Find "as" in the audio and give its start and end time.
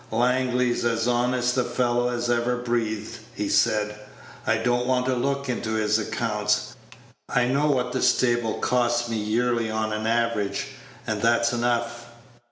0.83-1.07, 2.09-2.27